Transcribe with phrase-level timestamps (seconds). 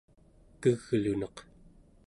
[0.61, 1.37] kegluneq